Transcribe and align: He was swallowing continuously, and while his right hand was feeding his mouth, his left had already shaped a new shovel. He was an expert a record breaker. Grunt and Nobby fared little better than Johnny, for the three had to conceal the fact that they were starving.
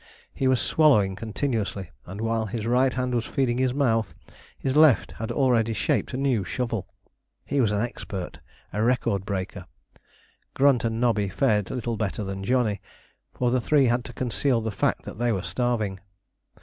He 0.33 0.47
was 0.47 0.59
swallowing 0.59 1.15
continuously, 1.15 1.91
and 2.07 2.21
while 2.21 2.47
his 2.47 2.65
right 2.65 2.91
hand 2.91 3.13
was 3.13 3.23
feeding 3.23 3.59
his 3.59 3.71
mouth, 3.71 4.15
his 4.57 4.75
left 4.75 5.11
had 5.11 5.31
already 5.31 5.73
shaped 5.73 6.11
a 6.15 6.17
new 6.17 6.43
shovel. 6.43 6.87
He 7.45 7.61
was 7.61 7.71
an 7.71 7.83
expert 7.83 8.39
a 8.73 8.81
record 8.81 9.25
breaker. 9.25 9.67
Grunt 10.55 10.83
and 10.83 10.99
Nobby 10.99 11.29
fared 11.29 11.69
little 11.69 11.97
better 11.97 12.23
than 12.23 12.43
Johnny, 12.43 12.81
for 13.31 13.51
the 13.51 13.61
three 13.61 13.85
had 13.85 14.03
to 14.05 14.13
conceal 14.13 14.59
the 14.59 14.71
fact 14.71 15.03
that 15.03 15.19
they 15.19 15.31
were 15.31 15.43
starving. 15.43 15.99